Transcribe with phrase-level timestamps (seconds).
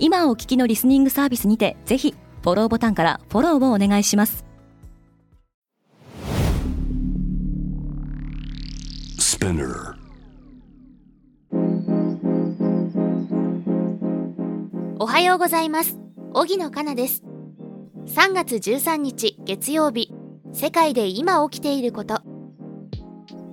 [0.00, 4.44] 今お聞きのリスニングサービスにてぜひフォローボタンからフォローをお願いします。
[15.00, 15.98] おはようございます。
[16.32, 17.24] 荻野かなです。
[18.06, 20.12] 3月13日月曜日
[20.52, 22.22] 世界で今起きていること。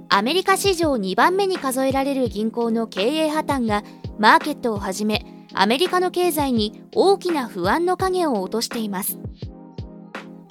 [0.09, 3.83] アメリカ史上2番目に数えられる銀行の経営破綻が
[4.19, 9.17] マーケットをはじめアメリカの経済に大きな不安の影を落としています。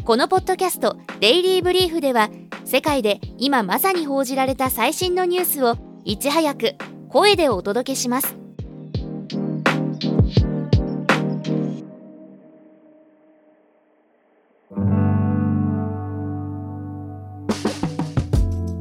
[0.05, 2.31] このポッドキャスト「デイリー・ブリーフ」では
[2.67, 6.75] 世界で今まさに報じられた最新のニュースをいち早く
[7.09, 8.37] 声でお届けします。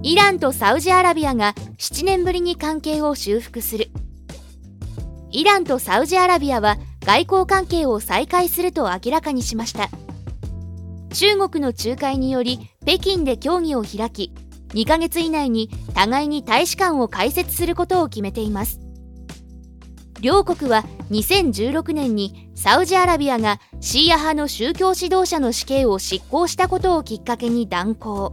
[0.06, 3.90] イランとサウジアラビアが7年ぶりに関係を修復する。
[5.34, 9.90] イランとサウジアラビアは外交関係を再開すると明らかにしました。
[11.14, 14.34] 中国の仲介により北京で協議を開き
[14.70, 18.80] 2ヶ月以内に互いに大使館を開設することを決めています。
[20.22, 28.30] 両国は2016年にサウジアラビアがシーア派の宗教指導者の死刑を執行したことをきっかけに断交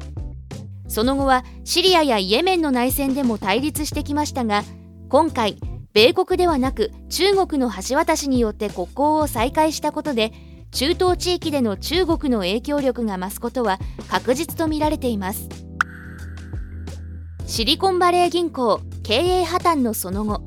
[0.86, 4.62] その後はシリアやイエメンの内戦でも対立してきましたが
[5.08, 5.58] 今回
[5.92, 10.33] 米国ではなく中国の橋渡しによって国交を再開したことで
[10.70, 15.48] 中東地域での中国の影響力が増すことは確実とみられています。
[17.46, 20.40] シリコンバレー銀行経営破綻のその後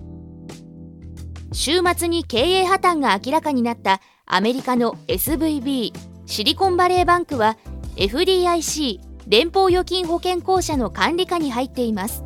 [1.52, 5.92] 週末に経営破綻が明らかになったアメリカの SVB
[6.26, 7.58] シリコンバレーバンクは
[7.98, 12.24] FDIC 連邦預金保険公社の管理下に入っています。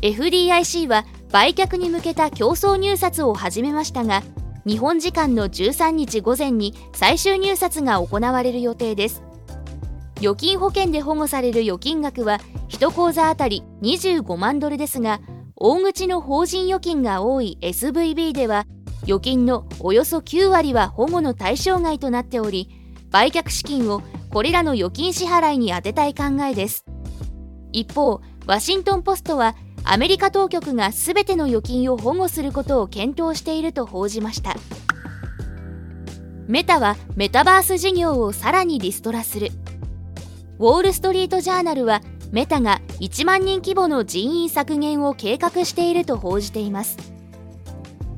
[0.00, 4.22] FDIC は売却に向けた競争入札を始めましたが
[4.66, 9.22] 日本時間の13日午前に最終入札が行われる予定です。
[10.18, 12.38] 預金保険で保護される預金額は
[12.68, 15.20] 1口座あたり25万ドルですが
[15.56, 18.66] 大口の法人預金が多い SVB では
[19.02, 22.68] 預金のおよそ9割は保護の対象外となっており
[23.10, 26.84] 売却資金をこれらの預金支払いに充てたい考えです。
[27.72, 34.56] 一方ワシントン・ポストはアメリカ当局が全ての預金を保護することを検討していると報じました。
[36.46, 39.50] メタはメタバース事業をさらにリストラする。
[40.58, 42.00] ウォール・ストリート・ジャーナルは
[42.30, 46.96] メタが1万人規模の人員削減を計画していると報じています。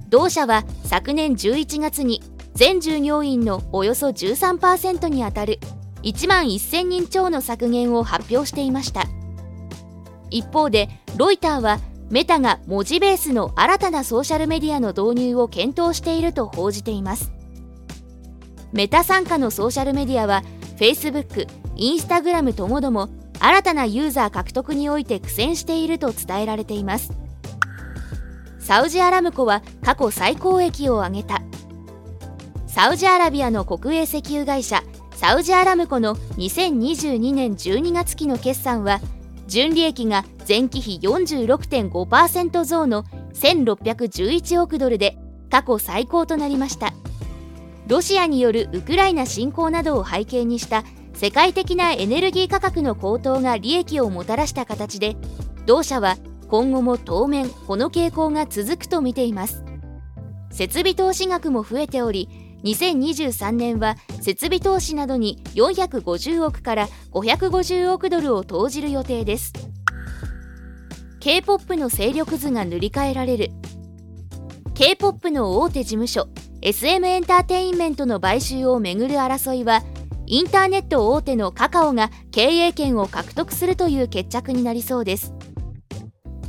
[0.09, 2.23] 同社は昨年11月に
[2.55, 5.59] 全従業員のおよそ13%にあたる
[6.03, 9.07] 1万1000人超の削減を発表していました。
[10.35, 11.79] 一方でロイターは
[12.11, 17.33] メタが文字ベースの新たなソーシャルメディアの導入を検討していると報じています。
[18.73, 20.43] メタ傘下のソーシャルメディアは
[20.77, 21.47] Facebook、
[21.77, 27.13] Instagram ともども新たなユーザー獲得において苦戦していると伝えられています。
[28.59, 31.43] サウジアラムコは過去最高益を上げた。
[32.67, 34.83] サウジアラビアの国営石油会社
[35.15, 39.01] サウジアラムコの2022年12月期の決算は
[39.47, 45.19] 純利益が前期比46.5%増の1611億ドルで
[45.51, 46.93] 過去最高となりました。
[47.87, 55.17] ロシアによるウクライナ侵攻などを背景にした世界的なエネルギー価格の高騰が利益をもたらした形で
[55.67, 56.17] 同社は
[56.49, 59.65] 今後も当面この傾向が続くと見ています。
[60.51, 62.29] 設備投資額も増えており
[62.65, 69.53] 2023年は設備投資などに450億から550億ドルを投じる予定です。
[71.21, 73.51] K-POP の勢力図が塗り替えられる。
[74.75, 76.29] K-POP の大手事務所
[76.63, 79.83] SM エンターテインメントの買収をめぐる争いは
[80.27, 85.35] インターネット大手のカカオが経営権を獲得するという決着になりそうです。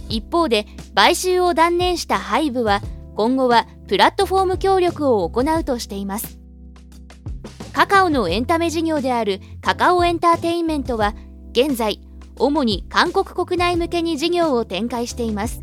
[0.07, 2.81] 一方で買収を断念したハイブは
[3.15, 6.39] 今後はプラットフォーム協力を行うとしています。
[7.73, 11.13] カカオのエンタメ事業であるカカオエンターテインメントは
[11.51, 11.99] 現在
[12.37, 15.61] 主に韓国国内向けに事業を展開しています。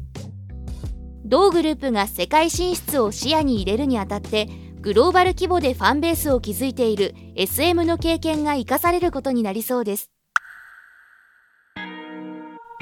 [1.24, 4.48] 同グループが世界進出を視野に入れるにあたって
[4.80, 10.10] グローバル規模でファンベースを築いている SM の経験が生かされることになりそうです。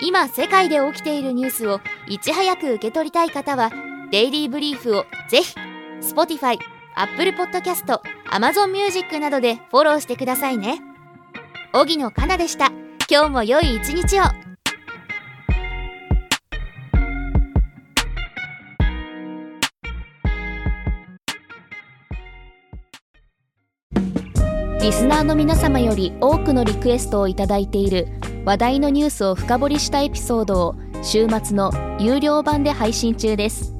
[0.02, 3.70] 今世界で起きているニュースをいち早く受け取りたい方は
[4.11, 5.55] デイリーブリーフをぜひ
[6.01, 6.59] Spotify、
[6.97, 8.01] Apple Podcast、
[8.33, 10.81] Amazon Music などでフォローしてくださいね。
[11.73, 12.73] 荻野かなでした。
[13.09, 14.25] 今日も良い一日を。
[24.83, 28.09] リスナーの皆様より多くのリクエストをいただいている
[28.45, 31.71] 話題のニュースを深掘りしたエピソードを週末の
[32.01, 33.80] 有料版で配信中です。